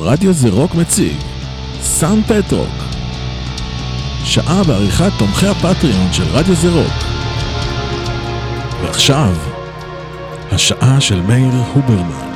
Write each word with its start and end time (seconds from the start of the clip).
רדיו 0.00 0.32
זה 0.32 0.48
רוק 0.50 0.74
מציג. 0.74 1.16
סאונד 1.80 2.24
פטרוק. 2.24 2.84
שעה 4.24 4.64
בעריכת 4.64 5.12
תומכי 5.18 5.46
הפטריון 5.46 6.12
של 6.12 6.24
רדיו 6.32 6.54
זה 6.54 6.70
רוק. 6.70 6.92
ועכשיו 8.82 9.34
השעה 10.52 11.00
של 11.00 11.20
מאיר 11.20 11.62
הוברמן 11.74 12.35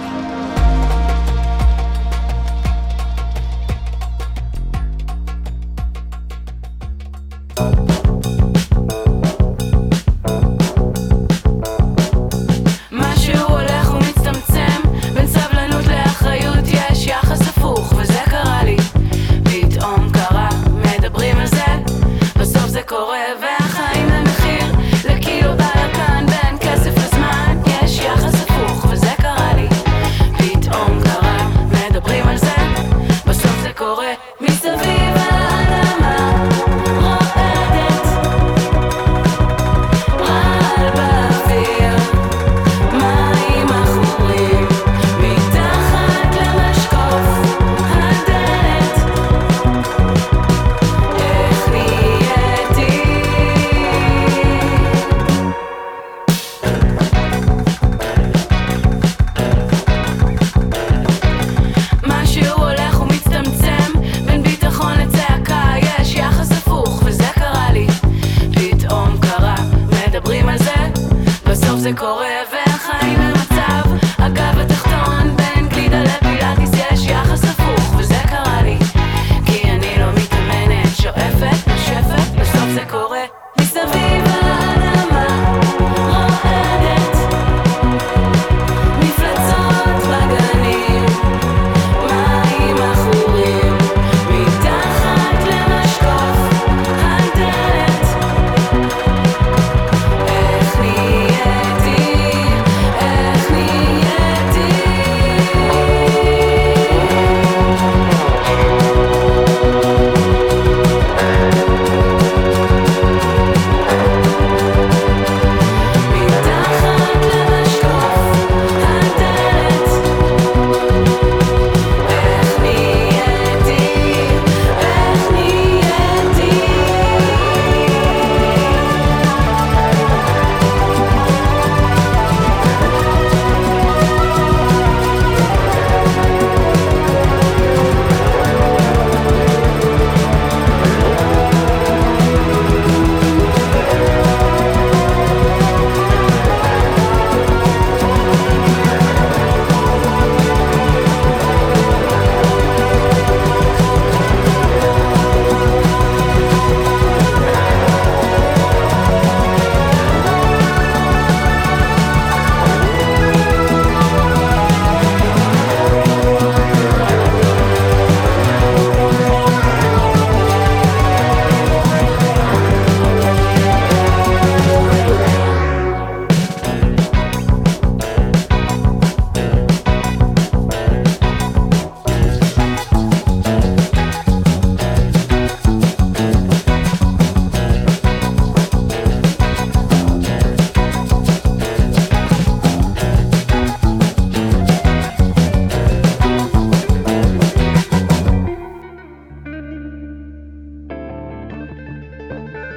אלוהים 202.31 202.70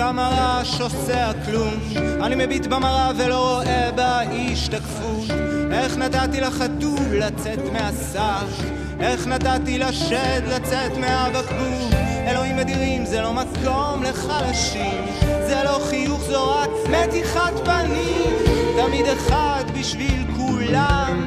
אדירים 0.00 0.12
כמה 0.12 0.28
רעש 0.28 0.80
עושה 0.80 1.30
הכלום 1.30 1.74
אני 2.22 2.34
מביט 2.46 2.66
במראה 2.66 3.10
ולא 3.16 3.54
רואה 3.54 3.90
בה 3.92 4.20
השתקפות. 4.20 5.30
איך 5.72 5.96
נתתי 5.96 6.40
לחתול 6.40 7.16
לצאת 7.16 7.58
מהשק 7.72 8.64
איך 9.00 9.26
נתתי 9.26 9.78
לשד 9.78 10.42
לצאת 10.46 10.96
מהבקבוק? 10.96 11.92
אלוהים 12.26 12.58
אדירים 12.58 13.06
זה 13.06 13.20
לא 13.20 13.32
מקום 13.32 14.02
לחלשים. 14.02 15.04
זה 15.20 15.62
לא 15.64 15.80
חיוך 15.88 16.20
זו 16.22 16.50
רק 16.50 16.70
מתיחת 16.90 17.52
פנים. 17.64 18.36
תמיד 18.76 19.06
אחד 19.06 19.64
בשביל 19.80 20.24
כולם. 20.36 21.26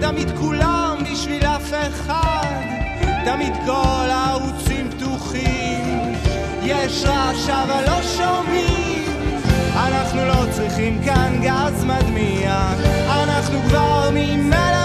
תמיד 0.00 0.28
כולם 0.38 0.96
בשביל 1.12 1.46
אף 1.46 1.72
אחד. 1.88 2.46
תמיד 3.24 3.52
כל 3.66 4.10
פתוחים 4.10 4.69
יש 6.70 7.04
רעש 7.04 7.48
אבל 7.48 7.84
לא 7.86 8.02
שומעים. 8.02 9.04
אנחנו 9.74 10.24
לא 10.24 10.44
צריכים 10.50 11.00
כאן 11.04 11.40
גז 11.42 11.84
מדמיע. 11.84 12.72
אנחנו 13.08 13.58
כבר 13.68 14.10
ממילא 14.12 14.79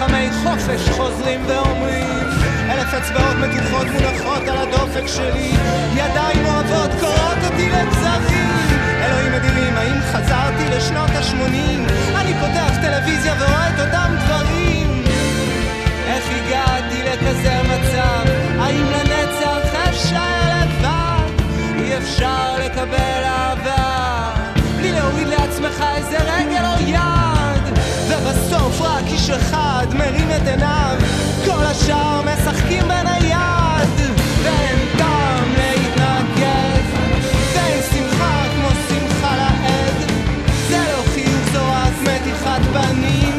הנפש 0.00 0.88
חוזרים 0.88 1.40
ואומרים 1.46 2.28
אלף 2.70 2.94
אצבעות 2.94 3.36
מתוחות 3.36 3.86
מונחות 3.86 4.48
על 4.48 4.56
הדופק 4.58 5.06
שלי 5.06 5.52
ידיים 5.94 6.46
אוהבות 6.46 6.90
קוראות 7.00 7.38
אותי 7.44 7.68
לגזרים 7.68 8.48
אלוהים 9.04 9.32
אדירים, 9.34 9.74
האם 9.76 10.00
חזרתי 10.12 10.68
לשנות 10.76 11.10
ה-80? 11.10 11.92
אני 12.16 12.34
פותח 12.40 12.76
טלוויזיה 12.82 13.34
ורואה 13.40 13.68
את 13.68 13.80
אותם 13.80 14.14
דברים 14.24 15.04
איך 16.06 16.24
הגעתי 16.30 17.02
לכזה 17.02 17.60
מצב? 17.62 18.32
האם 18.58 18.84
לנצח 18.86 19.88
אפשר 19.88 20.20
לבד? 20.50 21.42
אי 21.78 21.98
אפשר 21.98 22.58
לקבל 22.64 23.22
אהבה 23.24 24.34
בלי 24.76 24.92
להוריד 24.92 25.28
לעצמך 25.28 25.84
איזה 25.96 26.18
רגל 26.18 26.64
או 26.64 26.88
יד 26.88 27.27
ובסוף 28.78 28.86
רק 28.86 29.04
איש 29.06 29.30
אחד 29.30 29.86
מרים 29.94 30.30
את 30.30 30.48
עיניו. 30.48 30.96
כל 31.44 31.64
השאר 31.64 32.22
משחקים 32.22 32.82
בנייד 32.82 34.14
ואין 34.42 34.78
טעם 34.98 35.48
להתנגד. 35.56 36.82
ואין 37.54 37.82
שמחה 37.92 38.44
כמו 38.54 38.68
שמחה 38.88 39.36
לאיד 39.36 40.10
זה 40.68 40.78
לא 40.78 41.02
חיוך 41.14 41.52
זו 41.52 41.60
רק 41.70 41.92
מתיחת 42.02 42.60
פנים 42.72 43.37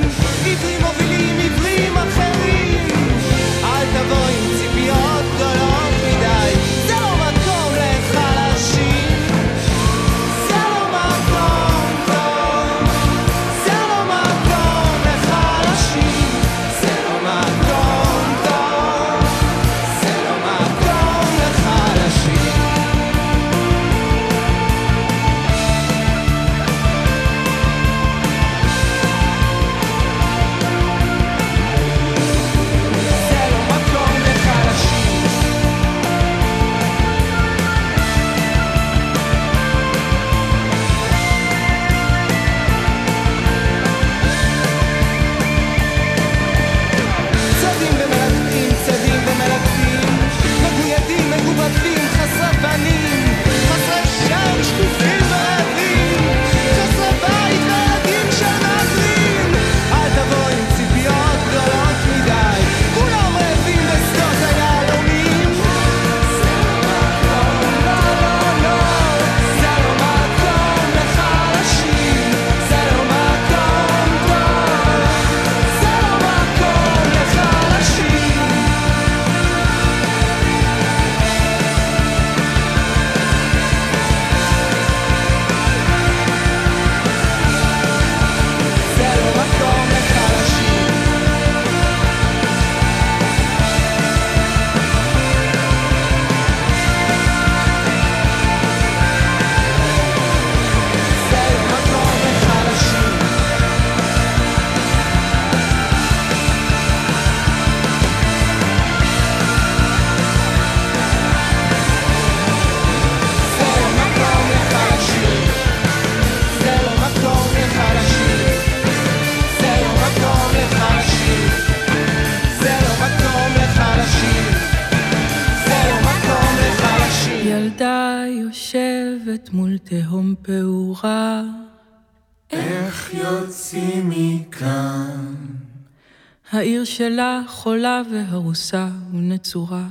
שלה 137.00 137.42
חולה 137.48 138.02
והרוסה 138.12 138.88
ונצורה. 139.14 139.88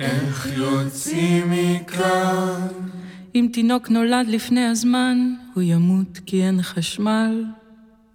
איך 0.00 0.48
יוצאים 0.56 1.50
מכאן? 1.50 2.66
אם 3.34 3.48
תינוק 3.52 3.90
נולד 3.90 4.26
לפני 4.28 4.66
הזמן, 4.66 5.34
הוא 5.54 5.62
ימות 5.62 6.18
כי 6.26 6.42
אין 6.42 6.62
חשמל. 6.62 7.44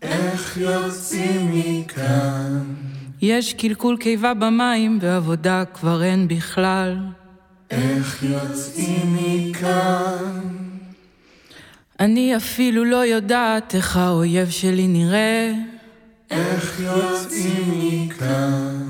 איך 0.02 0.58
יוצאים 0.58 1.52
מכאן? 1.54 2.64
יש 3.22 3.54
קלקול 3.54 3.98
קיבה 3.98 4.34
במים, 4.34 5.00
ועבודה 5.02 5.64
כבר 5.74 6.04
אין 6.04 6.28
בכלל. 6.28 6.98
איך 7.72 8.24
יוצאים 8.24 9.18
מכאן? 9.20 10.42
אני 12.00 12.36
אפילו 12.36 12.86
לא 12.86 13.06
יודעת 13.06 13.76
איך 13.76 13.98
האויב 13.98 14.50
שלי 14.50 14.88
נראה. 14.88 15.77
איך 16.32 16.80
יוצאים 16.80 17.72
מכאן? 17.76 18.88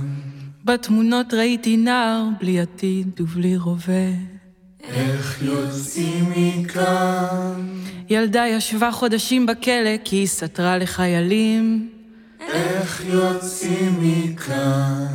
בתמונות 0.66 1.34
ראיתי 1.34 1.78
נער 1.78 2.24
בלי 2.40 2.60
עתיד 2.60 3.22
ובלי 3.22 3.58
רובה. 3.58 4.12
איך 4.84 5.42
יוצאים 5.42 6.26
מכאן? 6.38 7.68
ילדה 8.10 8.48
ישבה 8.48 8.92
חודשים 8.92 9.46
בכלא 9.46 9.98
כי 10.04 10.16
היא 10.16 10.28
סתרה 10.28 10.78
לחיילים. 10.78 11.90
איך 12.50 13.04
יוצאים 13.06 14.00
מכאן? 14.02 15.06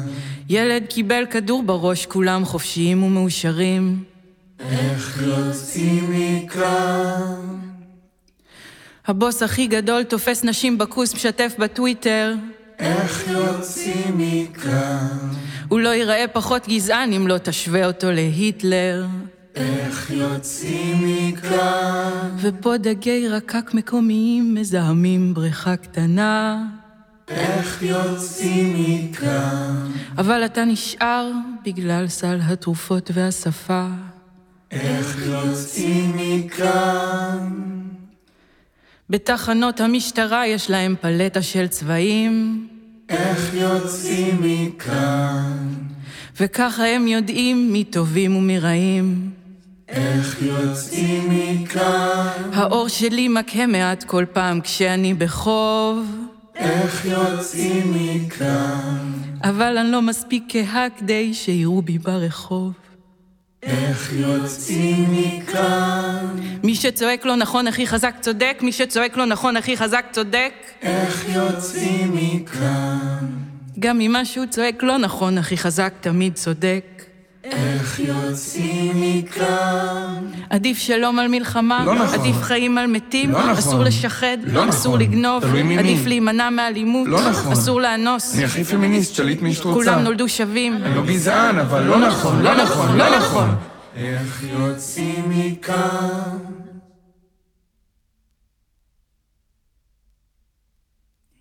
ילד 0.49 0.83
קיבל 0.88 1.25
כדור 1.31 1.62
בראש, 1.62 2.07
כולם 2.07 2.45
חופשיים 2.45 3.02
ומאושרים. 3.02 4.05
איך 4.61 5.23
יוצאים 5.23 6.11
מכאן? 6.11 7.62
הבוס 9.07 9.43
הכי 9.43 9.67
גדול 9.67 10.03
תופס 10.03 10.45
נשים 10.45 10.79
בכוס, 10.79 11.15
משתף 11.15 11.55
בטוויטר. 11.59 12.35
איך 12.79 13.29
יוצאים 13.29 14.15
מכאן? 14.19 15.19
הוא 15.69 15.81
לא 15.81 15.89
ייראה 15.89 16.25
פחות 16.33 16.69
גזען 16.69 17.13
אם 17.13 17.29
לא 17.29 17.39
תשווה 17.39 17.87
אותו 17.87 18.11
להיטלר. 18.11 19.07
איך 19.55 20.11
יוצאים 20.11 20.97
מכאן? 21.03 22.37
ופה 22.41 22.77
דגי 22.77 23.29
רקק 23.29 23.75
מקומיים 23.75 24.55
מזהמים 24.55 25.35
בריכה 25.35 25.77
קטנה. 25.77 26.65
איך 27.29 27.83
יוצאים 27.83 28.75
מכאן? 28.79 29.91
אבל 30.19 30.45
אתה 30.45 30.65
נשאר 30.65 31.31
בגלל 31.65 32.09
סל 32.09 32.39
התרופות 32.43 33.11
והשפה. 33.15 33.87
איך 34.71 35.27
יוצאים 35.27 36.13
מכאן? 36.17 37.82
בתחנות 39.12 39.81
המשטרה 39.81 40.47
יש 40.47 40.71
להם 40.71 40.95
פלטה 41.00 41.42
של 41.42 41.66
צבעים, 41.66 42.66
איך 43.09 43.54
יוצאים 43.54 44.40
מכאן? 44.40 45.69
וככה 46.40 46.87
הם 46.87 47.09
יודעים 47.09 47.73
מי 47.73 47.85
טובים 47.85 48.37
ומי 48.37 48.59
רעים. 48.59 49.31
איך 49.88 50.42
יוצאים 50.42 51.28
מכאן? 51.31 52.50
האור 52.52 52.88
שלי 52.88 53.28
מכה 53.28 53.66
מעט 53.66 54.04
כל 54.04 54.25
פעם 54.33 54.61
כשאני 54.61 55.14
בחוב, 55.14 56.07
איך 56.57 57.04
יוצאים 57.04 57.95
מכאן? 57.95 59.12
אבל 59.45 59.78
אני 59.78 59.92
לא 59.92 60.02
מספיק 60.02 60.45
כהה 60.49 60.90
כדי 60.90 61.35
שיראו 61.35 61.83
בי 61.83 61.99
ברחוב. 61.99 62.73
איך 63.62 64.12
יוצאים 64.12 65.07
מכאן? 65.11 66.26
מי 66.64 66.75
שצועק 66.75 67.25
לא 67.25 67.37
נכון 67.37 67.66
הכי 67.66 67.87
חזק 67.87 68.14
צודק, 68.21 68.59
מי 68.62 68.73
שצועק 68.73 69.16
לא 69.16 69.26
נכון 69.26 69.57
הכי 69.57 69.76
חזק 69.76 70.04
צודק. 70.12 70.52
איך 70.83 71.28
יוצאים 71.28 72.11
מכאן? 72.14 73.26
גם 73.78 74.00
אם 74.00 74.12
משהו 74.12 74.45
צועק 74.50 74.83
לא 74.83 74.99
נכון, 74.99 75.38
הכי 75.38 75.57
חזק 75.57 75.92
תמיד 76.00 76.35
צודק. 76.35 76.85
איך 77.45 78.01
יוצאים 78.01 78.93
מכאן? 78.97 80.25
עדיף 80.51 80.79
שלום 80.79 81.19
על 81.19 81.29
מלחמה, 81.29 81.85
לא 81.85 81.95
נכון. 81.95 82.21
עדיף 82.21 82.43
חיים 82.43 82.79
על 82.79 82.87
מתים, 82.87 83.31
לא 83.31 83.39
נכון. 83.39 83.51
אסור 83.51 83.85
לשחד, 83.85 84.37
לא 84.47 84.69
אסור 84.69 84.97
נכון. 84.97 85.01
לגנוב, 85.09 85.43
תלוי 85.43 85.63
ממי. 85.63 85.79
עדיף 85.79 86.07
להימנע 86.07 86.51
מאלימות, 86.51 87.09
לא 87.09 87.31
נכון. 87.31 87.53
אסור 87.53 87.81
לאנוס, 87.81 88.35
אני 88.35 88.45
הכי 88.45 88.65
פמיניסט, 88.65 89.15
שליט 89.15 89.43
מי 89.43 89.55
שאת 89.55 89.65
רוצה. 89.65 89.91
כולם 89.91 90.03
נולדו 90.05 90.29
שווים. 90.29 90.77
אני 90.77 90.95
לא 90.95 91.03
גזען, 91.07 91.59
אבל 91.59 91.83
לא 91.83 91.99
נכון, 92.07 92.43
לא 92.43 92.55
נכון, 92.63 92.97
לא 92.97 93.17
נכון. 93.19 93.49
איך 93.97 94.45
יוצאים 94.59 95.25
מכאן? 95.29 96.39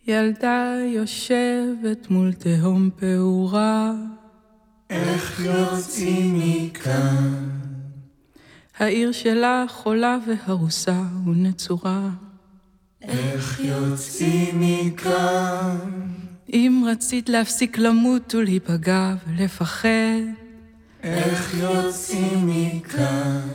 ילדה 0.07 0.73
יושבת 0.95 2.09
מול 2.09 2.33
תהום 2.33 2.89
פעורה, 2.99 3.91
איך 4.91 5.39
יוצאים 5.39 6.39
מכאן? 6.39 7.49
העיר 8.77 9.11
שלה 9.11 9.65
חולה 9.69 10.17
והרוסה 10.27 11.01
ונצורה. 11.25 12.09
איך 13.01 13.59
יוצאים 13.59 14.55
מכאן? 14.59 15.77
אם 16.53 16.83
רצית 16.87 17.29
להפסיק 17.29 17.77
למות 17.77 18.35
ולהיפגע 18.35 19.13
ולפחד, 19.27 20.21
איך 21.03 21.53
יוצאים 21.57 22.47
מכאן? 22.47 23.47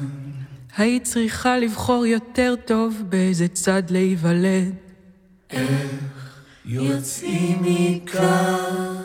היית 0.77 1.05
צריכה 1.05 1.59
לבחור 1.59 2.07
יותר 2.07 2.55
טוב 2.65 3.03
באיזה 3.09 3.49
צד 3.49 3.83
להיוולד. 3.91 4.75
יוצאים 6.65 7.63
מכאן? 7.63 8.96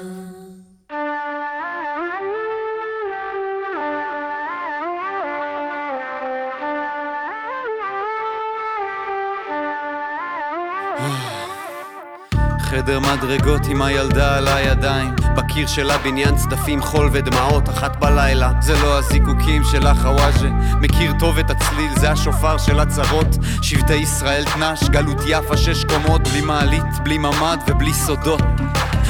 חדר 12.82 13.00
מדרגות 13.00 13.62
עם 13.70 13.82
הילדה 13.82 14.38
על 14.38 14.48
הידיים. 14.48 15.16
בקיר 15.36 15.68
שלה 15.68 15.98
בניין 15.98 16.36
צדפים 16.36 16.82
חול 16.82 17.10
ודמעות 17.12 17.70
אחת 17.70 17.96
בלילה. 17.96 18.52
זה 18.62 18.74
לא 18.84 18.98
הזיקוקים 18.98 19.64
של 19.72 19.88
החוואז'ה 19.88 20.50
מכיר 20.82 21.14
טוב 21.20 21.38
את 21.38 21.50
הצליל 21.50 21.92
זה 22.00 22.12
השופר 22.12 22.58
של 22.58 22.80
הצרות. 22.80 23.28
שבטי 23.62 23.94
ישראל 23.94 24.44
תנש 24.46 24.84
גלות 24.84 25.18
יפה 25.26 25.58
שש 25.58 25.84
קומות. 25.84 26.28
בלי 26.28 26.42
מעלית 26.42 27.00
בלי 27.04 27.18
ממ"ד 27.18 27.58
ובלי 27.68 27.94
סודות. 27.94 28.42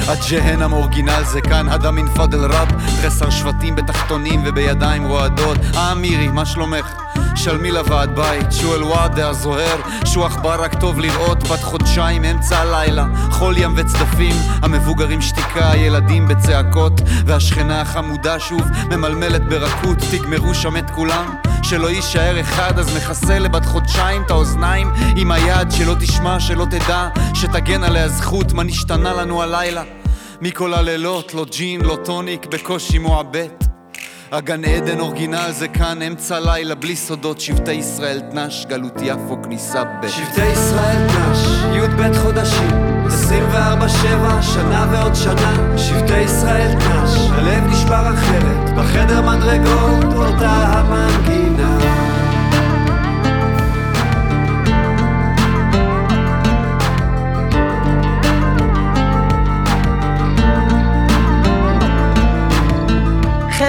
הג'הנם 0.08 0.72
אורגינל 0.72 1.24
זה 1.24 1.40
כאן 1.40 1.68
הדה 1.68 1.90
מן 1.90 2.08
פאדל 2.08 2.44
רב 2.44 2.68
תריסר 3.00 3.30
שבטים 3.30 3.76
בתחתונים 3.76 4.42
ובידיים 4.46 5.06
רועדות. 5.06 5.58
אה 5.74 5.94
מירי 5.94 6.28
מה 6.28 6.46
שלומך? 6.46 7.01
שלמי 7.36 7.70
לוועד 7.70 8.16
בית, 8.16 8.52
שועל 8.52 8.82
וואדה 8.82 9.28
הזוהר, 9.28 9.76
שוח 10.04 10.36
ברק 10.42 10.80
טוב 10.80 11.00
לראות, 11.00 11.42
בת 11.42 11.62
חודשיים 11.62 12.24
אמצע 12.24 12.58
הלילה, 12.58 13.06
חול 13.30 13.58
ים 13.58 13.74
וצדפים, 13.76 14.36
המבוגרים 14.62 15.22
שתיקה, 15.22 15.70
הילדים 15.70 16.28
בצעקות, 16.28 17.00
והשכנה 17.26 17.80
החמודה 17.80 18.40
שוב 18.40 18.62
ממלמלת 18.90 19.48
ברכות, 19.48 19.98
תגמרו 20.10 20.54
שם 20.54 20.76
את 20.76 20.90
כולם, 20.90 21.34
שלא 21.62 21.90
יישאר 21.90 22.40
אחד, 22.40 22.78
אז 22.78 22.96
מכסה 22.96 23.38
לבת 23.38 23.64
חודשיים 23.64 24.22
את 24.22 24.30
האוזניים 24.30 24.92
עם 25.16 25.32
היד, 25.32 25.70
שלא 25.70 25.94
תשמע, 26.00 26.40
שלא 26.40 26.64
תדע, 26.64 27.08
שתגן 27.34 27.84
עליה 27.84 28.08
זכות, 28.08 28.52
מה 28.52 28.62
נשתנה 28.62 29.12
לנו 29.12 29.42
הלילה? 29.42 29.82
מכל 30.40 30.74
הלילות, 30.74 31.34
לא 31.34 31.46
ג'ין, 31.50 31.80
לא 31.80 31.98
טוניק, 32.04 32.46
בקושי 32.46 32.98
מועבט. 32.98 33.71
הגן 34.32 34.64
עדן 34.64 35.00
אורגינל 35.00 35.50
זה 35.50 35.68
כאן 35.68 36.02
אמצע 36.02 36.40
לילה 36.40 36.74
בלי 36.74 36.96
סודות 36.96 37.40
שבטי 37.40 37.72
ישראל 37.72 38.20
תנש 38.20 38.66
גלות 38.68 38.94
יפו 39.02 39.42
כניסה 39.42 39.84
ב' 39.84 40.08
שבטי 40.08 40.46
ישראל 40.46 41.08
תנש 41.08 41.38
י"ב 41.76 42.18
חודשים 42.22 42.70
24-7 43.08 44.42
שנה 44.42 44.86
ועוד 44.92 45.14
שנה. 45.14 45.78
שבטי 45.78 46.20
ישראל 46.20 46.72
תנש 46.72 47.10
הלב 47.30 47.64
נשבר 47.72 48.14
אחרת 48.14 48.74
בחדר 48.76 49.22
מדרגות 49.22 50.14
אותה 50.14 50.50
המנגינה 50.50 51.41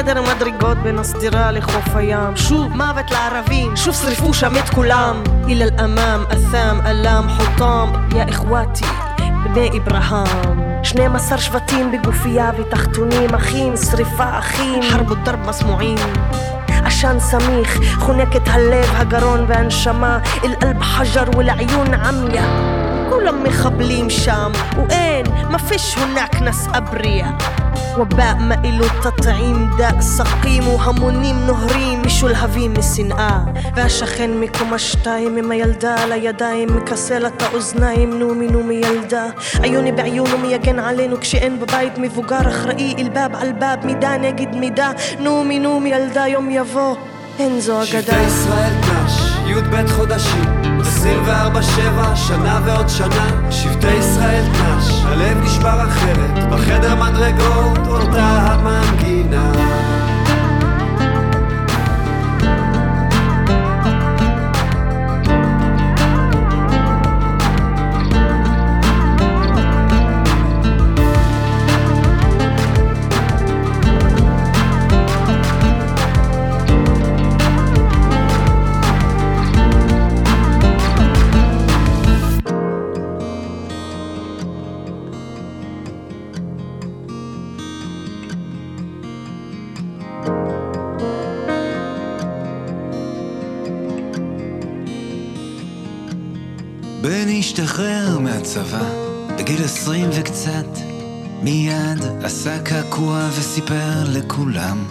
חדר 0.03 0.21
מדרגות 0.21 0.77
בין 0.77 0.99
השדרה 0.99 1.51
לחוף 1.51 1.95
הים. 1.95 2.35
שוב 2.35 2.77
מוות 2.77 3.11
לערבים, 3.11 3.75
שוב 3.75 3.95
שרפו 3.95 4.33
שם 4.33 4.57
את 4.57 4.69
כולם. 4.69 5.23
איל 5.47 5.61
אל-אמם, 5.61 6.23
אסם, 6.33 6.79
אלם, 6.85 7.27
חותם. 7.29 7.91
יא 8.15 8.23
אחוותי, 8.29 8.85
בני 9.43 9.69
אברהם. 9.77 10.59
12 10.83 11.37
שבטים 11.37 11.91
בגופייה 11.91 12.51
ותחתונים 12.57 13.35
אחים, 13.35 13.73
שריפה 13.77 14.39
אחים. 14.39 14.83
חרב 14.91 15.11
ודרב 15.11 15.49
מסמועים. 15.49 15.97
עשן 16.67 17.19
סמיך, 17.19 17.79
חונק 17.99 18.35
את 18.35 18.47
הלב, 18.47 18.85
הגרון 18.95 19.45
והנשמה. 19.47 20.19
אל-אלב 20.43 20.81
חג'ר 20.81 21.37
ולעיון 21.37 21.93
עמיה 21.93 22.73
כולם 23.09 23.43
מחבלים 23.43 24.09
שם, 24.09 24.51
ואין, 24.75 25.25
מה 25.49 25.59
פיש 25.59 25.95
הונק 25.95 26.41
נס 26.41 26.67
אבריה 26.77 27.31
וובא' 27.97 28.33
מעילות 28.39 28.91
תטעים 29.01 29.69
דק 29.77 30.01
סכים 30.01 30.67
והמונים 30.67 31.35
נוהרים 31.45 32.01
משולהבים 32.05 32.73
משנאה 32.79 33.39
והשכן 33.75 34.31
מקומה 34.39 34.79
שתיים 34.79 35.37
עם 35.37 35.51
הילדה 35.51 35.95
על 36.03 36.11
הידיים 36.11 36.75
מכסה 36.75 37.19
לה 37.19 37.27
את 37.27 37.41
האוזניים 37.41 38.19
נומי 38.19 38.47
נומי 38.47 38.73
ילדה 38.73 39.25
עיוני 39.61 39.91
בעיון 39.91 40.33
ומייגן 40.33 40.79
עלינו 40.79 41.19
כשאין 41.19 41.59
בבית 41.59 41.97
מבוגר 41.97 42.49
אחראי 42.49 42.95
אלבב 42.99 43.29
על 43.35 43.51
בב 43.51 43.85
מידה 43.85 44.17
נגד 44.17 44.55
מידה 44.55 44.91
נומי 45.19 45.59
נומי 45.59 45.89
ילדה 45.89 46.27
יום 46.27 46.49
יבוא 46.49 46.95
אין 47.39 47.59
זו 47.59 47.83
אגדה 47.83 47.85
שבטי 47.85 48.23
ישראל 48.27 48.73
תש 48.81 49.13
י"ב 49.47 49.87
חודשים 49.87 50.72
24-7, 51.03 52.15
שנה 52.15 52.59
ועוד 52.65 52.89
שנה, 52.89 53.51
שבטי 53.51 53.93
ישראל 53.93 54.43
תנש, 54.53 55.03
הלב 55.05 55.37
נשבר 55.43 55.83
אחרת, 55.87 56.51
בחדר 56.51 56.95
מדרגות 56.95 57.87
אותה 57.87 58.21
המנגינה. 58.21 59.72
השתחרר 97.53 98.19
מהצבא. 98.19 98.83
בגיל 99.37 99.63
עשרים 99.63 100.09
וקצת 100.13 100.65
מיד 101.41 102.03
עשה 102.23 102.59
קעקוע 102.63 103.29
וסיפר 103.31 104.03
לכולם. 104.07 104.85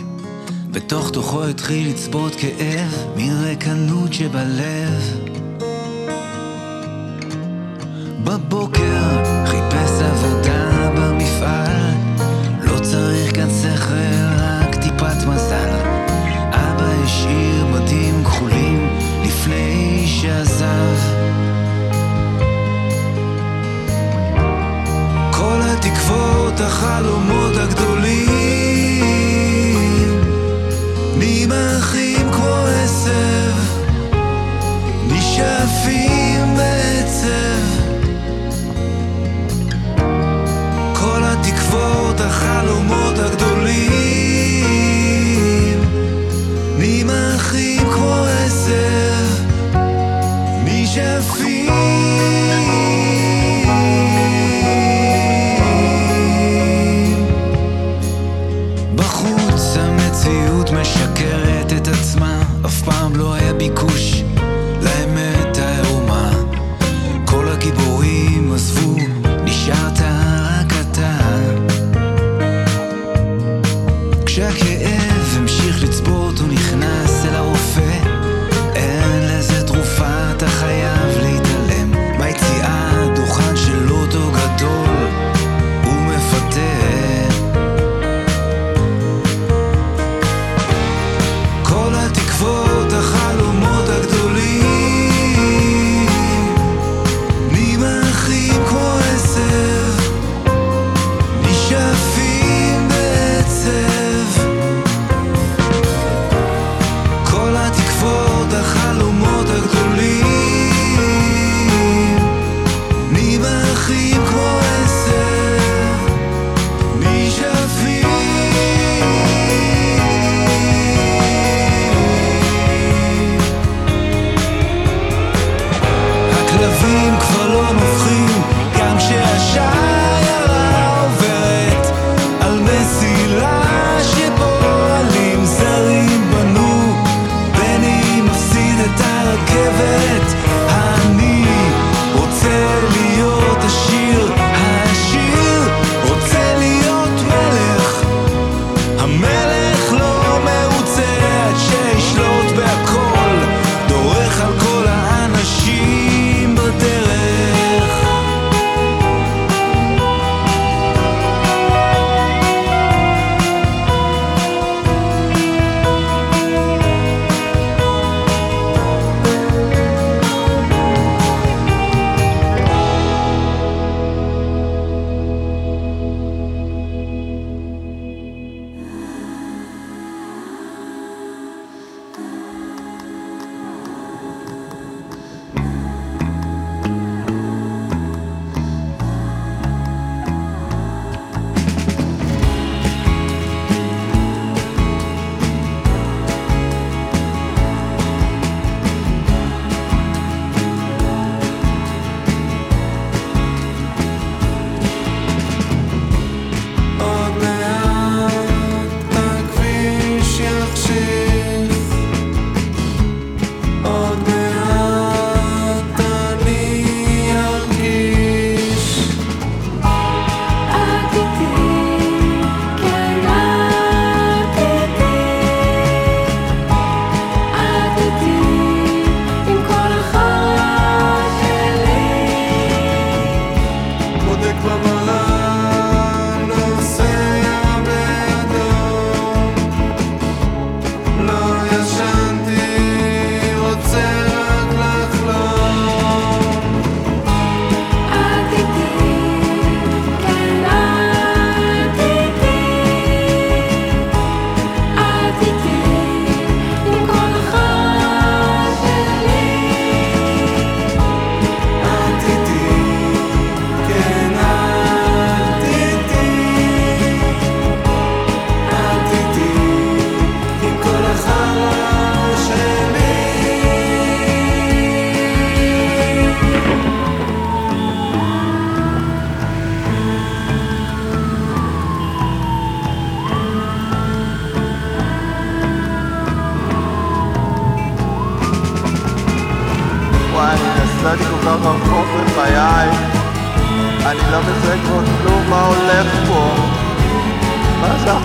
בתוך 0.71 1.11
תוכו 1.11 1.45
התחיל 1.45 1.89
לצפות 1.91 2.35
כאב 2.35 3.07
מרקנות 3.17 4.13
שבלב 4.13 5.32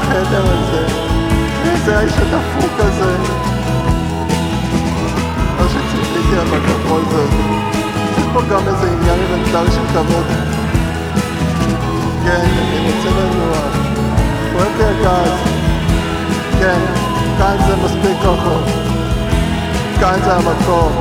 בחדר 0.08 0.44
הזה? 0.46 0.86
איזה 1.66 1.98
האיש 1.98 2.14
הדפוק 2.14 2.72
הזה? 2.80 3.16
מה 5.58 5.66
שציפיתי 5.70 6.38
אבל 6.42 6.60
בכל 6.60 7.02
זאת, 7.12 7.30
יש 8.18 8.26
פה 8.34 8.42
גם 8.42 8.68
איזה 8.68 8.92
עניין 8.92 9.20
אלנטרי 9.20 9.72
של 9.72 9.88
כבוד. 9.94 10.26
כן, 12.26 12.46
אני 12.60 12.92
רוצה 12.92 13.10
לנוח. 13.10 13.78
פרויקט 14.52 14.80
הגז. 14.80 15.40
כן, 16.60 16.80
כאן 17.38 17.58
זה 17.68 17.76
מספיק 17.76 18.18
רחוק. 18.22 18.64
כאן 20.00 20.20
זה 20.26 20.34
המקום. 20.34 20.92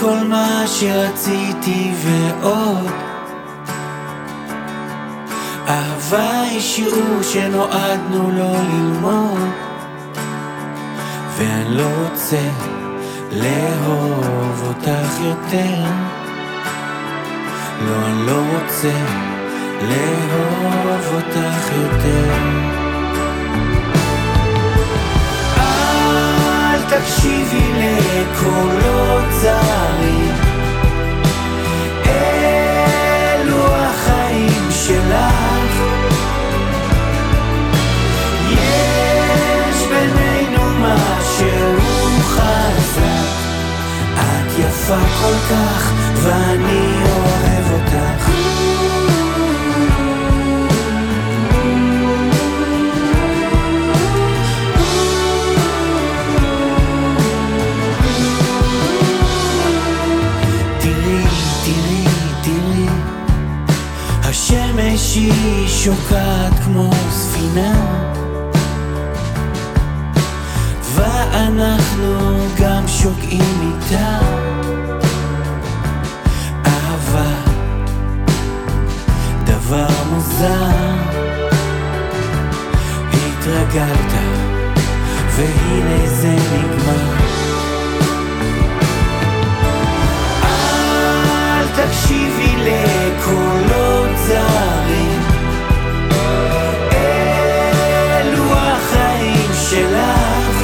כל 0.00 0.18
מה 0.28 0.64
שרציתי 0.66 1.92
ועוד. 2.02 2.90
אהבה 5.68 6.40
היא 6.40 6.60
שיעור 6.60 7.22
שנועדנו 7.22 8.30
לא 8.30 8.52
ללמוד. 8.52 9.50
ואני 11.36 11.76
לא 11.76 11.88
רוצה 12.02 12.48
לאהוב 13.32 14.62
אותך 14.66 15.20
יותר. 15.20 15.84
לא, 17.86 18.06
אני 18.06 18.26
לא 18.26 18.42
רוצה 18.54 18.92
לאהוב 19.82 21.14
אותך 21.14 21.70
יותר 21.76 22.81
תקשיבי 27.00 27.72
לקולות 27.72 29.24
זרים. 29.40 30.34
אלו 32.06 33.66
החיים 33.76 34.68
שלך. 34.70 35.82
יש 38.50 39.86
בינינו 39.88 40.64
משהו 40.80 41.80
חזק. 42.22 43.32
את 44.14 44.58
יפה 44.58 44.98
כל 45.20 45.54
כך 45.54 45.92
ואני 46.14 47.02
אוהב 47.04 47.51
השמש 65.12 65.16
היא 65.16 65.68
שוקעת 65.68 66.52
כמו 66.64 66.90
ספינה. 67.10 67.74
ואנחנו 70.94 72.36
גם 72.60 72.88
שוקעים 72.88 73.72
איתה. 73.82 74.18
אהבה, 76.66 77.30
דבר 79.44 79.88
מוזר. 80.12 80.70
התרגלת 83.12 84.12
והנה 85.36 86.06
זה 86.06 86.28
נגמר 86.28 87.31
תקשיבי 91.76 92.56
לקולות 92.56 94.10
זרים. 94.16 95.20
אלו 96.92 98.44
החיים 98.52 99.50
שלך. 99.70 100.56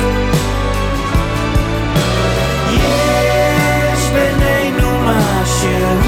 יש 2.73 4.11
בינינו 4.13 5.01
משהו 5.01 5.99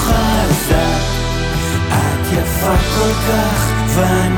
חזק. 0.00 1.02
את 1.88 2.32
יפה 2.32 2.74
כל 2.96 3.12
כך 3.28 3.72
ואני 3.88 4.37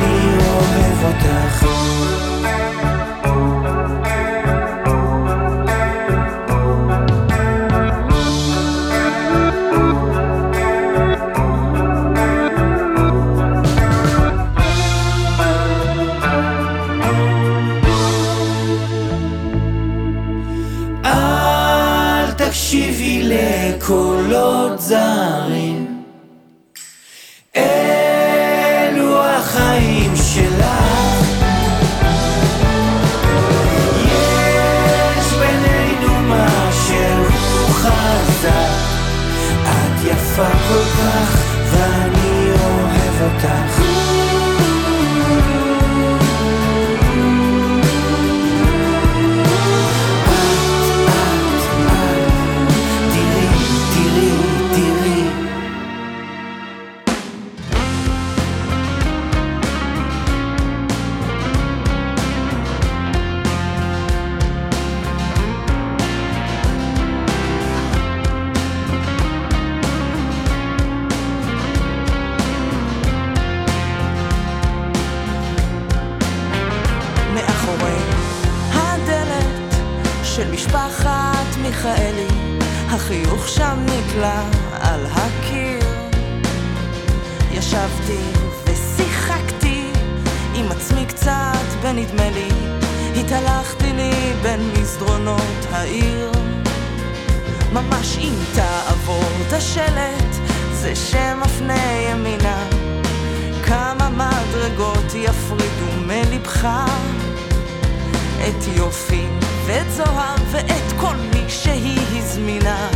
את 108.51 108.77
יופי 108.77 109.27
ואת 109.67 109.91
זוהר 109.91 110.35
ואת 110.51 110.93
כל 111.01 111.17
מי 111.35 111.45
שהיא 111.49 112.19
הזמינה 112.19 112.91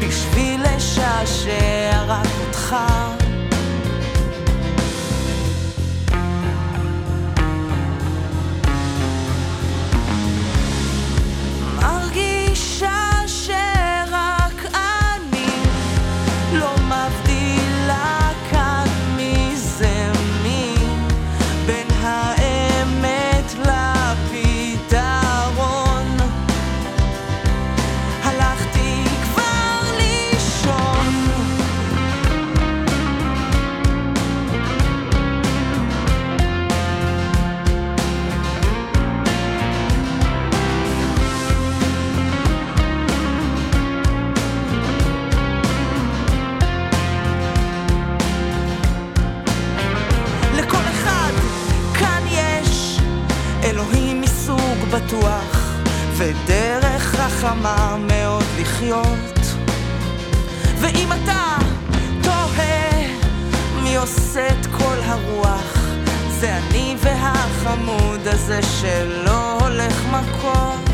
בשביל 0.00 0.62
לשעשע 0.76 2.02
רק 2.06 2.26
אותך 2.46 2.76
ודרך 56.24 57.02
חכמה 57.02 57.96
מאוד 58.08 58.44
לחיות. 58.60 59.40
ואם 60.80 61.08
אתה 61.12 61.56
תוהה 62.22 62.92
מי 63.82 63.96
עושה 63.96 64.48
את 64.48 64.66
כל 64.66 64.96
הרוח 65.04 65.78
זה 66.40 66.56
אני 66.56 66.96
והחמוד 67.00 68.28
הזה 68.28 68.60
שלא 68.62 69.58
הולך 69.60 70.04
מכות 70.10 70.93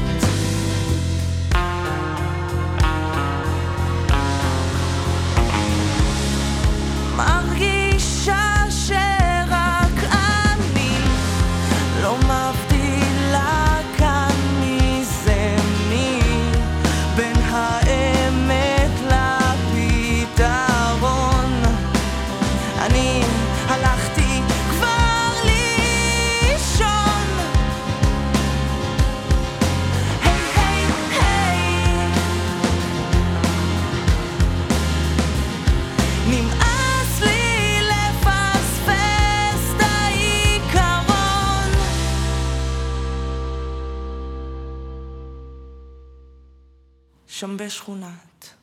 שם 47.71 47.77
בשכונת 47.77 48.55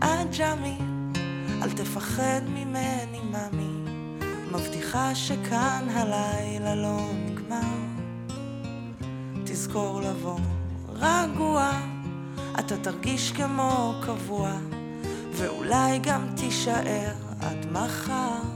עג'מי. 0.00 0.78
אל 1.62 1.70
תפחד 1.70 2.40
ממני, 2.48 3.20
ממי, 3.20 3.90
מבטיחה 4.52 5.14
שכאן 5.14 5.88
הלילה 5.90 6.74
לא 6.74 7.10
נגמר. 7.14 7.74
תזכור 9.44 10.00
לבוא 10.00 10.38
רגוע, 10.88 11.70
אתה 12.58 12.76
תרגיש 12.76 13.32
כמו 13.32 13.94
קבוע, 14.06 14.52
ואולי 15.32 15.98
גם 15.98 16.26
תישאר 16.36 17.12
עד 17.40 17.66
מחר. 17.72 18.53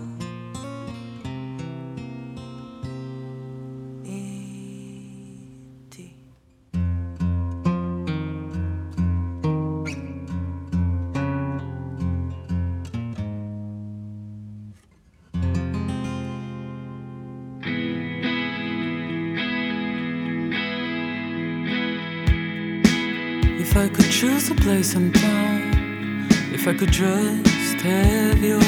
Place 24.68 24.94
and 24.96 25.14
time, 25.14 26.28
if 26.52 26.68
I 26.68 26.74
could 26.74 26.92
just 26.92 27.80
have 27.80 28.44
your 28.44 28.60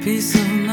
peace 0.00 0.36
of 0.36 0.48
mind, 0.48 0.65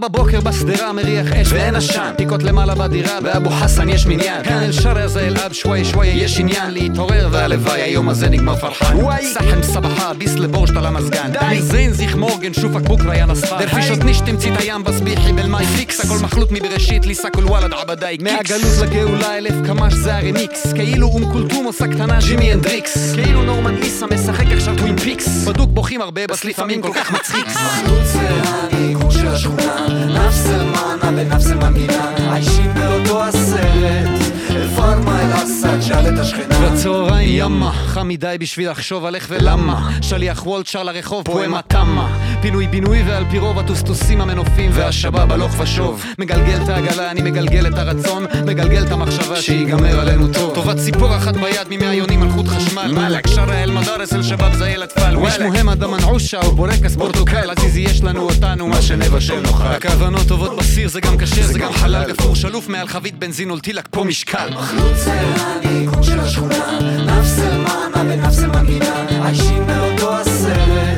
בבוקר 0.00 0.40
בשדרה 0.40 0.92
מריח 0.92 1.32
אש 1.32 1.52
ואין 1.52 1.74
עשן. 1.74 2.12
פיקות 2.16 2.42
למעלה 2.42 2.74
בדירה 2.74 3.20
באבו 3.20 3.50
חסן 3.50 3.88
יש 3.88 4.06
מניין. 4.06 4.44
כאן 4.44 4.62
אל 4.62 4.72
שריה 4.72 5.08
זה 5.08 5.20
אלעד 5.20 5.52
שוואי 5.52 5.84
שוואי 5.84 6.08
יש 6.08 6.38
עניין. 6.38 6.70
להתעורר 6.70 7.28
והלוואי 7.32 7.82
היום 7.82 8.08
הזה 8.08 8.28
נגמר 8.28 8.56
פרחן. 8.56 8.96
סחם 9.34 9.62
סבחה 9.62 10.14
ביס 10.14 10.34
לבורשט 10.34 10.76
על 10.76 10.86
המזגן. 10.86 11.30
די. 11.32 11.62
זין 11.62 11.92
זיך 11.92 12.16
מורגן 12.16 12.54
שופק 12.54 12.80
בוקרה 12.80 13.16
יא 13.16 13.24
נסחר 13.24 13.58
דרפישות 13.58 14.04
ניש 14.04 14.20
תמצית 14.20 14.52
הים 14.58 14.84
בסביחי 14.84 15.32
בלמאי 15.32 15.66
פיקס 15.66 16.04
הכל 16.04 16.18
מחלוט 16.22 16.48
מבראשית 16.52 17.06
ליסה 17.06 17.30
כל 17.30 17.44
וואלד 17.44 17.72
עבדי 17.72 18.16
מהגלות 18.20 18.72
לגאולה 18.82 19.38
אלף 19.38 19.54
קמ"ש 19.66 19.94
זה 19.94 20.16
הרמיקס 20.16 20.72
כאילו 20.72 21.06
אום 21.06 21.32
כולתום 21.32 21.64
עושה 21.64 21.86
קטנה 21.86 22.18
ג'ימי 22.20 22.52
הנדריקס 22.52 23.12
כאילו 23.14 23.42
נורמן 23.42 23.76
איסה 23.76 24.06
משחק 24.06 24.46
עכשיו 24.52 24.76
טווין 24.76 24.98
פיקס. 24.98 25.44
בדוק 25.44 25.70
בוכים 25.70 26.00
הרבה 26.00 26.26
בס 26.26 26.44
לפעמים 26.44 26.82
כל 26.82 26.92
כך 26.94 27.12
מצחיק. 27.12 27.46
אחדות 27.46 28.06
זה 28.06 28.28
הניגון 28.70 29.10
של 29.10 29.28
השכונה 29.28 29.87
נפס 29.88 30.46
אל 30.46 30.64
מנה 30.64 31.12
בנפס 31.12 31.50
אל 31.50 31.56
מנגינה 31.56 32.14
עיישים 32.32 32.74
באותו 32.74 33.24
הסרט. 33.24 34.08
אל 34.50 34.68
פארמה 34.76 35.20
אל 35.20 35.32
אסד 35.32 35.80
שאל 35.80 36.14
את 36.14 36.18
השכנה. 36.18 36.70
בצהריים 36.70 37.28
ימה 37.32 37.72
חם 37.72 38.08
מדי 38.08 38.36
בשביל 38.40 38.70
לחשוב 38.70 39.04
על 39.04 39.14
איך 39.14 39.26
ולמה. 39.30 39.90
שליח 40.02 40.46
וולט 40.46 40.66
שר 40.66 40.82
לרחוב 40.82 41.24
פואמה 41.24 41.60
תמה 41.62 42.17
פינוי-בינוי 42.42 43.02
ועל 43.02 43.24
פי 43.30 43.38
רוב 43.38 43.58
הטוסטוסים 43.58 44.20
המנופים 44.20 44.70
והשבאב 44.74 45.32
הלוך 45.32 45.60
ושוב. 45.60 46.04
מגלגל 46.18 46.62
את 46.64 46.68
העגלה, 46.68 47.10
אני 47.10 47.22
מגלגל 47.22 47.66
את 47.66 47.78
הרצון 47.78 48.26
מגלגל 48.46 48.86
את 48.86 48.92
המחשבה 48.92 49.40
שיגמר 49.40 50.00
עלינו 50.00 50.32
טוב. 50.32 50.54
טובת 50.54 50.76
ציפור 50.76 51.16
אחת 51.16 51.34
ביד 51.36 51.66
ממאה 51.70 51.94
יונים 51.94 52.22
על 52.22 52.30
חוט 52.30 52.48
חשמל. 52.48 52.92
מלאק 52.92 53.26
שרה 53.26 53.62
אל 53.62 53.70
מדרס 53.70 54.12
אל 54.12 54.22
שבאב 54.22 54.54
זה 54.54 54.68
ילד 54.68 54.92
פעל 54.92 55.16
וואלק 55.16 55.34
יש 55.34 55.40
מוהם 55.40 55.68
אדם 55.68 55.90
מנעושה 55.90 56.40
או 56.40 56.48
ובורקס 56.48 56.96
פורטוקל 56.96 57.50
עזיזי 57.50 57.80
יש 57.80 58.02
לנו 58.02 58.20
אותנו 58.20 58.68
מה 58.68 58.82
שנבשל 58.82 59.40
נאכל. 59.40 59.64
הכוונות 59.64 60.28
טובות 60.28 60.56
בסיר 60.56 60.88
זה 60.88 61.00
גם 61.00 61.18
כשר 61.18 61.42
זה 61.42 61.58
גם 61.58 61.72
חלל 61.72 62.04
גפור 62.12 62.34
שלוף 62.34 62.68
מעל 62.68 62.88
חבית 62.88 63.18
בנזין 63.18 63.50
עולתי 63.50 63.72
לק 63.72 63.88
פה 63.90 64.04
משקל. 64.04 64.48
מחלוץ 64.54 64.96
זה 64.96 65.20
ערני 65.20 65.86
של 66.02 66.20
השכונה 66.20 66.78
נפסלמן 67.06 68.08
ונפסלמן 68.08 68.66
גינה 68.66 69.06
עיישים 69.24 69.66
באותו 69.66 70.18
הסרט. 70.18 70.97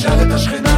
שר 0.00 0.22
את 0.22 0.32
השכינה 0.32 0.69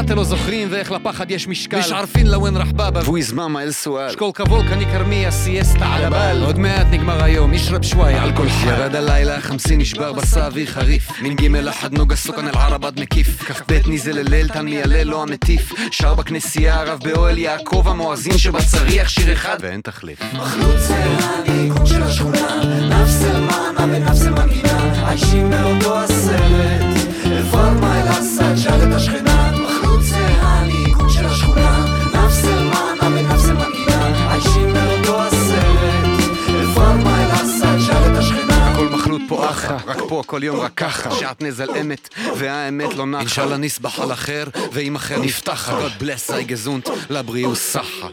אתם 0.00 0.16
לא 0.16 0.24
זוכרים 0.24 0.68
ואיך 0.70 0.92
לפחד 0.92 1.30
יש 1.30 1.48
משקל. 1.48 1.78
مش 1.78 1.92
عارفين 1.92 2.26
لوين 2.26 2.56
راح 2.56 2.72
بابا 2.72 3.00
והוא 3.04 3.18
יזמם 3.18 3.52
מה 3.52 3.62
אל 3.62 3.72
סואל. 3.72 4.12
شكون 4.12 4.32
كفولكا 4.32 4.76
نكرمية 4.76 5.30
سيסטה 5.30 5.86
על 5.86 6.04
הבעל. 6.04 6.42
עוד 6.44 6.58
מעט 6.58 6.86
נגמר 6.90 7.24
היום, 7.24 7.52
איש 7.52 7.70
רב 7.70 7.82
שוואי 7.82 8.14
על 8.14 8.36
כל 8.36 8.48
חי. 8.48 8.66
ירד 8.66 8.94
הלילה, 8.94 9.40
חמסי 9.40 9.76
נשבר 9.76 10.12
בסע 10.12 10.46
אוויר 10.46 10.66
חריף. 10.66 11.10
מ"ג 11.22 11.56
אחד 11.56 11.92
נוגה 11.92 12.16
סוכן 12.16 12.48
אל 12.48 12.54
ערבד 12.54 13.00
מקיף. 13.00 13.42
כ"ב 13.42 13.88
ניזל 13.88 14.18
אל 14.18 14.34
אל 14.34 14.48
תן 14.48 14.64
מיילל 14.64 15.06
לא 15.06 15.22
המטיף. 15.22 15.72
שר 15.90 16.14
בכנסייה 16.14 16.80
הרב 16.80 17.00
באוהל 17.04 17.38
יעקב 17.38 17.84
המואזין 17.86 18.38
שבצריח 18.38 19.08
שיר 19.08 19.32
אחד 19.32 19.56
ואין 19.60 19.80
תחליף. 19.80 20.18
מחלוץ 20.34 20.80
סלני, 20.80 21.70
קום 21.76 21.86
של 21.86 22.02
השכונה, 22.02 22.60
נפסלמן, 22.88 23.74
אבן 23.76 24.02
נפסלמן 24.02 24.48
גינה, 24.48 25.08
עיישים 25.08 25.50
באותו 25.50 25.98
הסרט. 25.98 26.98
אל 27.82 28.08
אסד, 28.08 28.56
שר 28.56 28.88
את 28.88 28.94
השכנה 28.94 29.27
רק 39.88 39.98
פה, 40.08 40.22
כל 40.26 40.40
יום 40.44 40.60
רק 40.60 40.72
ככה, 40.76 41.10
שאת 41.10 41.42
נזלעמת, 41.42 42.08
והאמת 42.36 42.94
לא 42.94 43.06
נחה. 43.06 43.20
אינשאללה 43.20 43.56
נסבח 43.56 44.00
על 44.00 44.12
אחר, 44.12 44.44
ואם 44.72 44.96
אחר 44.96 45.18
נפתח, 45.18 45.68
God 45.68 46.02
bless 46.02 46.30
I 46.30 46.42
גזונט, 46.46 46.88
לבריאוס 47.10 47.72
סחה. 47.72 48.08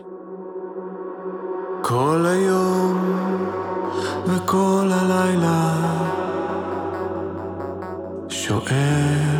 כל 1.82 2.26
היום 2.28 3.06
וכל 4.26 4.92
הלילה 4.92 5.74
שואל 8.30 9.36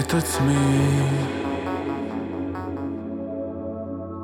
את 0.00 0.14
עצמי 0.14 1.00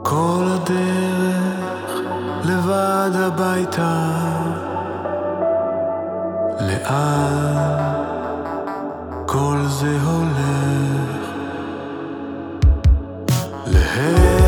כל 0.02 0.44
הדרך 0.46 2.00
לבד 2.44 3.10
הביתה 3.14 4.10
לאן 6.60 8.04
כל 9.26 9.58
זה 9.68 9.98
הולך? 10.02 11.24
להר 13.66 14.43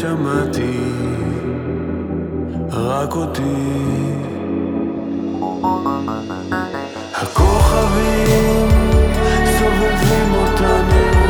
שמעתי 0.00 0.80
רק 2.72 3.12
אותי. 3.16 3.42
הכוכבים 7.14 8.68
סובבים 9.58 10.34
אותנו. 10.34 11.27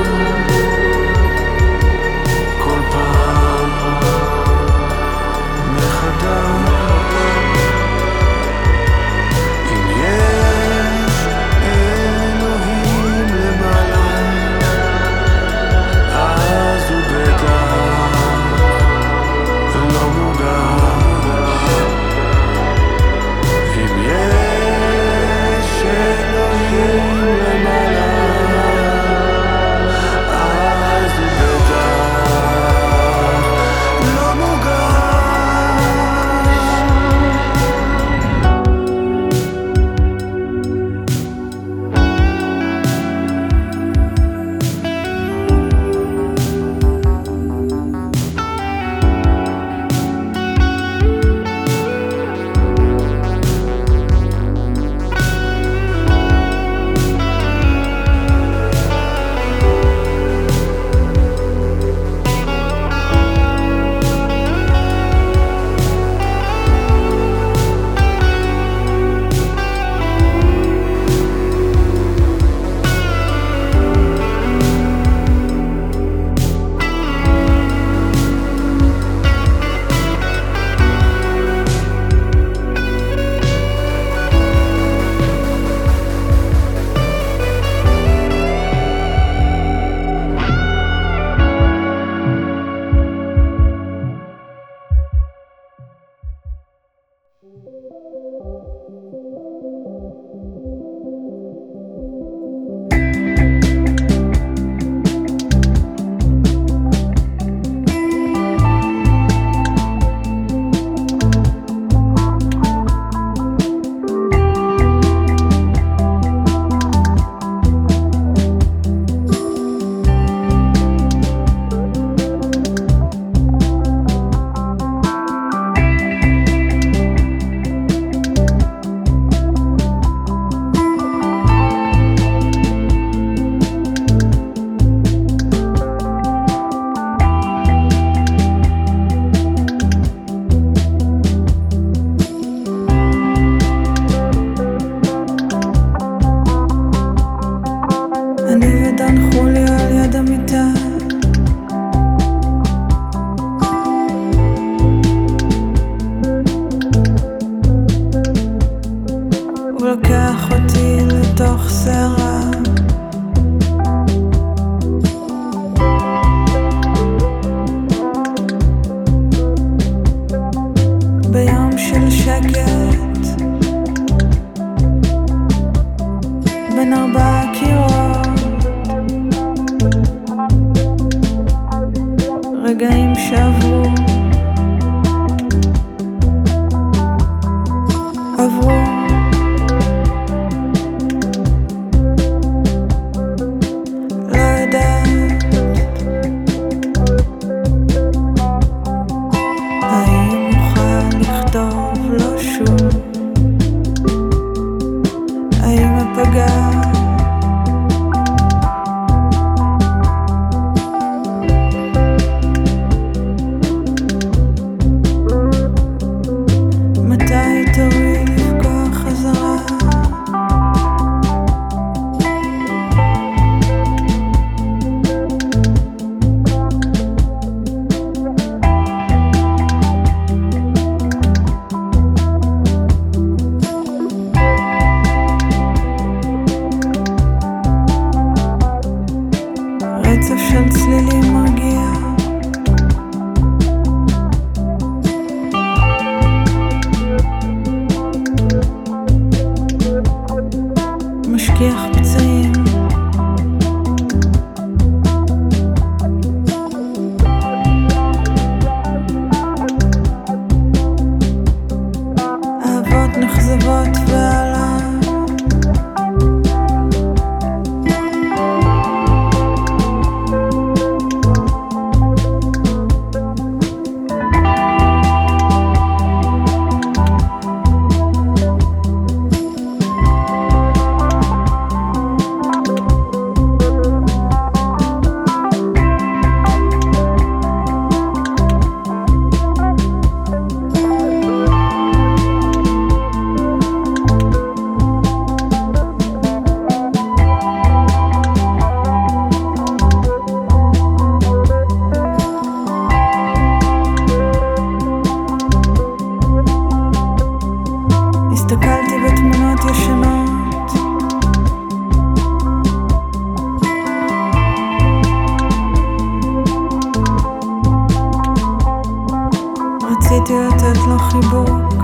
לתת 320.68 320.80
לו 320.86 320.94
לא 320.94 320.98
חיבור. 320.98 321.77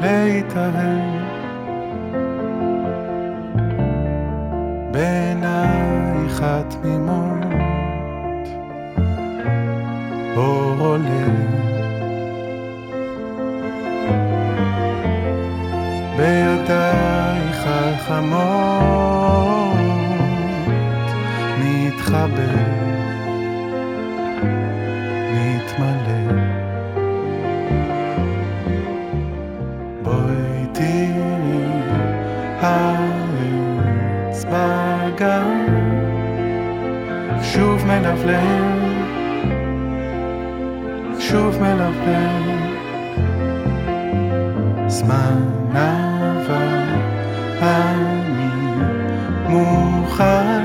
להיטהר 0.00 1.28
בעינייך 4.92 6.42
התמימות. 6.42 7.38
אור 10.36 10.76
עולה 10.78 11.26
בידייך 16.16 17.66
החמות 17.66 18.58
מתחבר 21.58 22.67
מלבלב, 38.26 39.10
שוב 41.20 41.62
מלבלב, 41.62 42.58
זמן 44.86 45.42
עבר, 45.70 46.84
אני 47.62 48.48
מוכן 49.48 50.64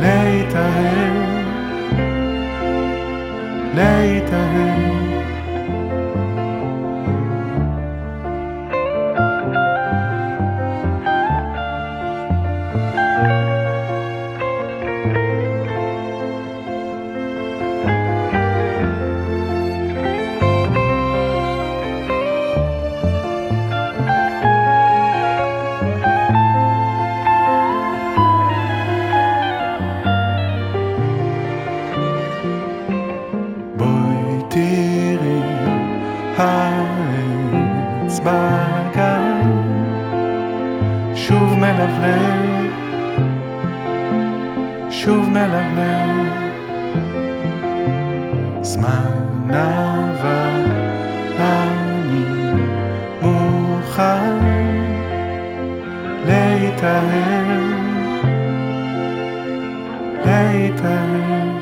להיטהר, 0.00 1.12
להיטהר. 3.74 4.67
להתאהב, 56.78 57.58
להתאהב. 60.24 61.58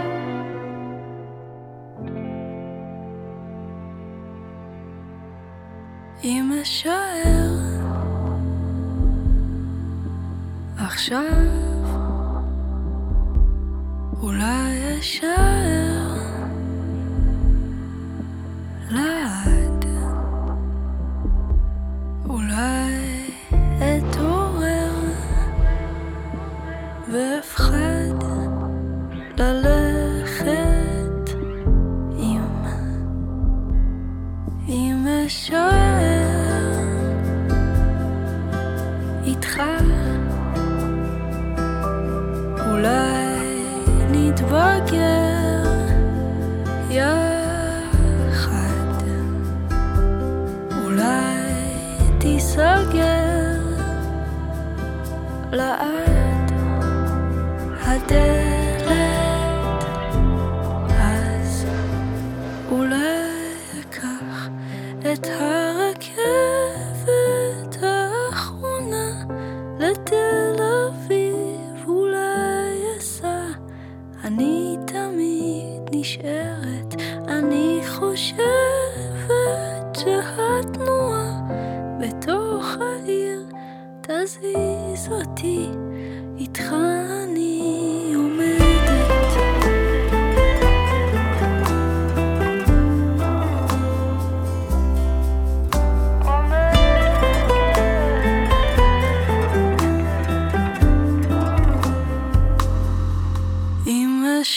עם 6.23 6.53
השוער 6.62 7.57
עכשיו 10.79 11.66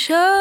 show. 0.10 0.39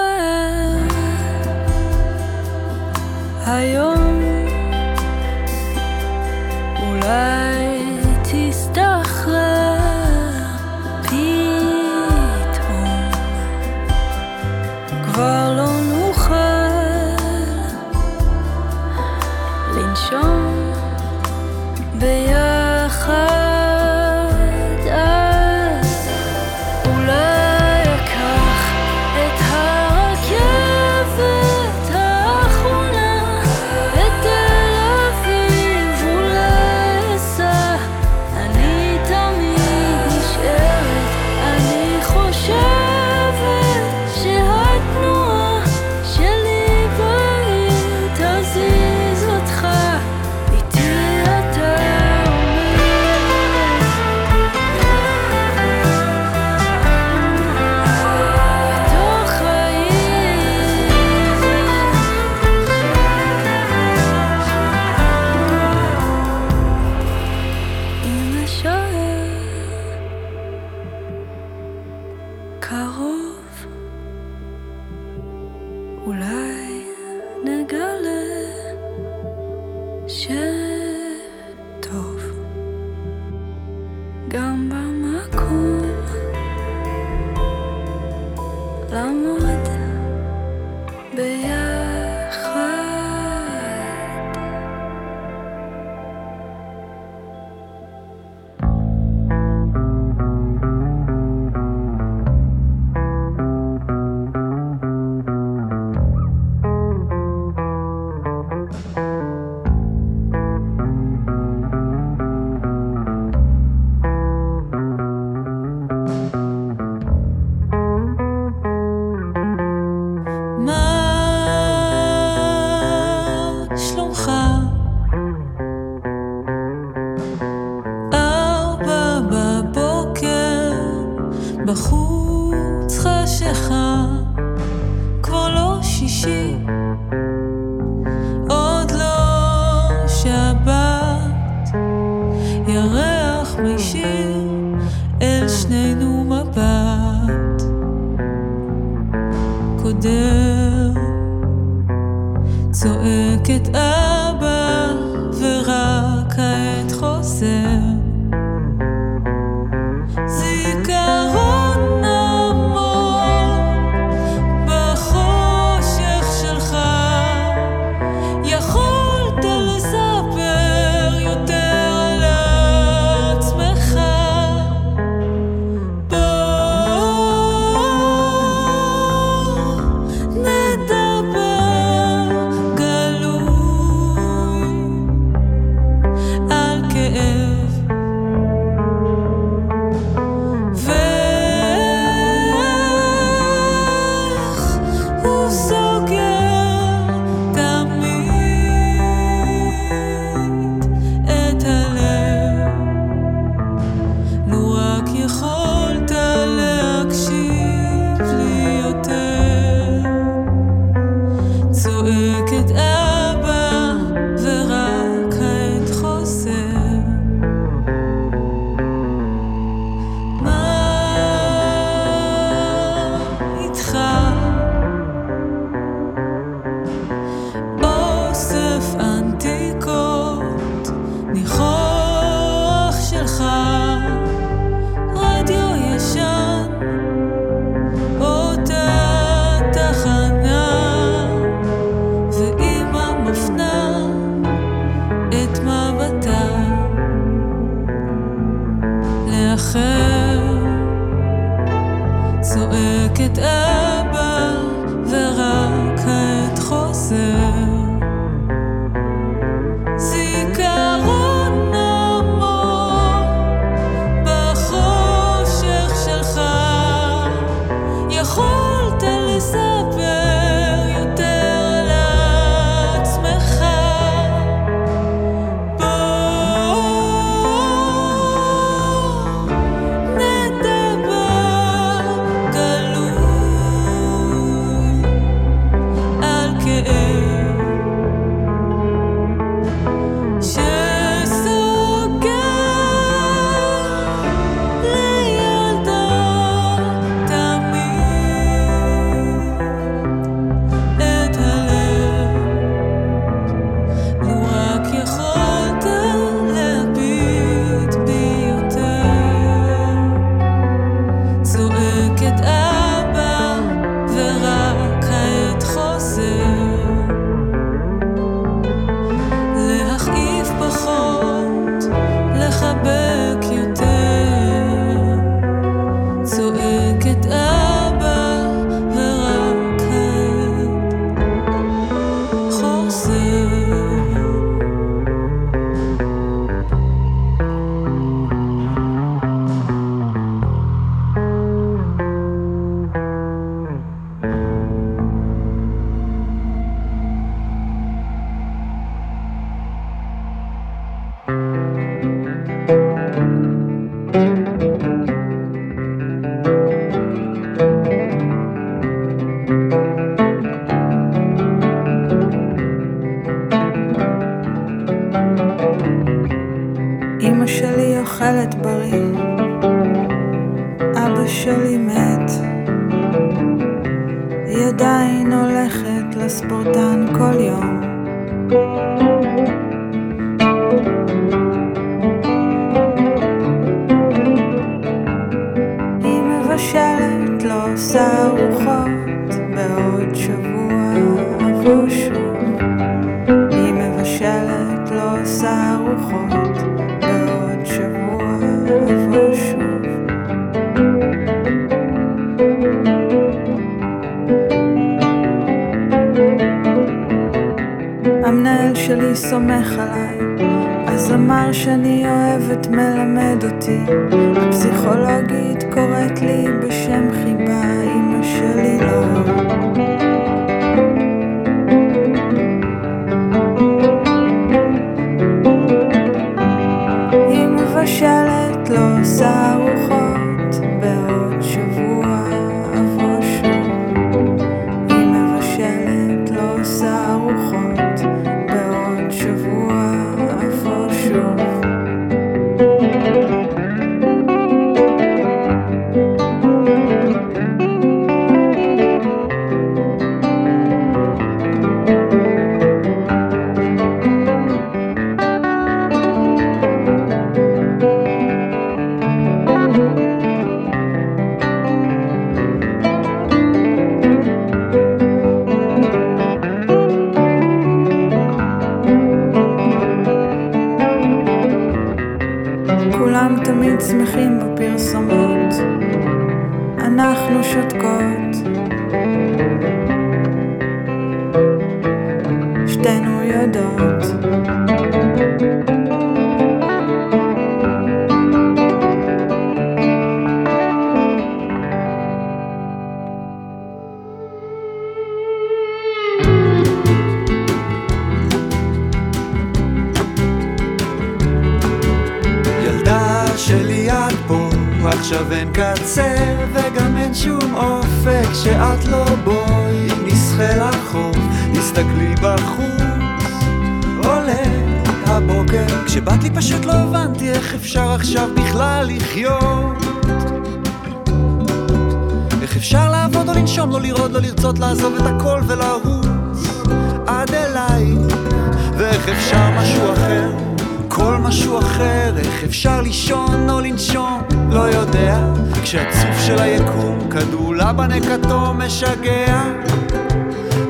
כשהצוף 535.69 536.21
של 536.27 536.39
היקום 536.39 536.99
כדולה 537.11 537.73
בנקתו 537.73 538.55
משגע. 538.55 539.43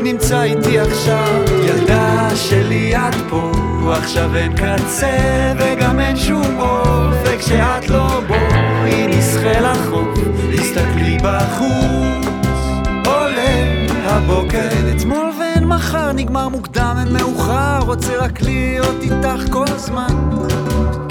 נמצא 0.02 0.42
איתי 0.42 0.78
עכשיו, 0.78 1.44
ילדה 1.64 2.28
שלי 2.36 2.96
את 2.96 3.14
פה. 3.30 3.52
עכשיו 3.92 4.36
אין 4.36 4.52
קצה 4.56 5.52
וגם 5.58 6.00
אין 6.00 6.16
שום 6.16 6.60
אופק 6.60 7.38
כשאת 7.38 7.88
לא 7.88 8.20
בואי 8.26 9.06
נסחה 9.06 9.60
לחוף, 9.60 10.18
תסתכלי 10.52 11.18
בחוץ. 11.22 12.26
עולה 13.06 13.86
הבוקר. 14.04 14.68
אין 14.70 14.96
אתמול 14.96 15.32
ואין 15.40 15.64
מחר 15.64 16.12
נגמר 16.12 16.48
מוקדם 16.48 16.96
אין 17.00 17.12
מאוחר. 17.12 17.78
רוצה 17.86 18.16
רק 18.16 18.42
להיות 18.42 18.96
איתך 19.02 19.52
כל 19.52 19.66
הזמן 19.68 20.28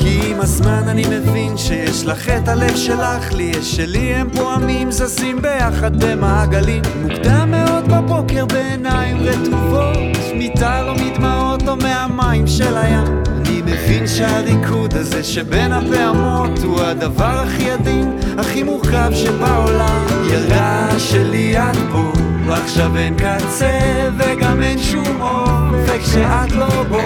כי 0.08 0.32
עם 0.32 0.42
הזמן 0.42 0.84
אני 0.88 1.04
מבין 1.10 1.58
שיש 1.58 2.06
לך 2.06 2.30
את 2.30 2.48
הלב 2.48 2.76
שלך 2.76 3.34
לי 3.34 3.44
יש 3.44 3.76
שלי 3.76 4.14
הם 4.14 4.30
פועמים 4.30 4.92
זזים 4.92 5.42
ביחד 5.42 6.04
במעגלים. 6.04 6.82
מוקדם 7.02 7.52
מאוד 7.52 7.88
בבוקר 7.88 8.46
בעיניים 8.46 9.18
רטובות 9.18 9.98
מיטה 10.34 10.82
לא 10.82 10.96
מדמעות 10.96 11.68
או 11.68 11.76
מהמים 11.76 12.48
של 12.48 12.78
הים. 12.78 13.24
אני 13.38 13.62
מבין 13.62 14.08
שהריקוד 14.08 14.94
הזה 14.94 15.24
שבין 15.24 15.72
הפעמות 15.72 16.60
הוא 16.64 16.82
הדבר 16.82 17.44
הכי 17.46 17.72
עדין, 17.72 18.18
הכי 18.38 18.64
מורכב 18.64 19.12
שבעולם. 19.14 20.06
ילדה 20.32 20.90
שלי 20.98 21.58
את 21.58 21.78
פה, 21.92 22.12
עכשיו 22.50 22.98
אין 22.98 23.16
קצה 23.16 23.80
וגם 24.18 24.62
אין 24.62 24.78
שום 24.80 25.22
אופק 25.22 26.02
כשאת 26.02 26.52
לא 26.52 26.84
בו, 26.84 27.00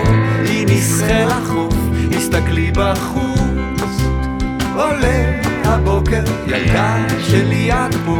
היא 0.45 0.67
נסחה 0.69 1.25
לחוף, 1.25 1.75
הסתכלי 2.17 2.71
בחוץ. 2.71 4.01
עולה 4.75 5.41
הבוקר, 5.63 6.23
ילדה 6.47 6.97
שלי 7.19 7.73
את 7.73 7.95
פה. 8.05 8.17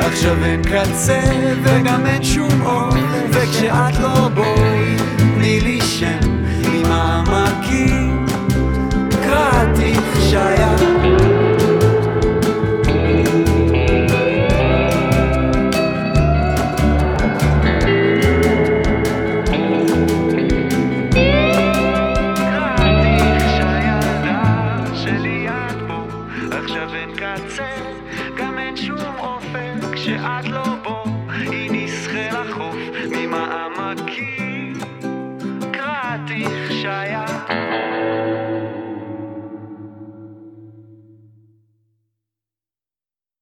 עכשיו 0.00 0.44
אין 0.44 0.62
קצה 0.62 1.20
וגם 1.62 2.06
אין 2.06 2.24
שום 2.24 2.62
אור. 2.62 2.88
וכשאת 3.30 4.00
לא 4.00 4.28
בואי 4.28 4.96
תני 5.16 5.60
לי 5.60 5.80
שם 5.80 6.18
ממעמקים 6.72 8.26
קראתי 9.22 9.94
שהיה 10.30 10.76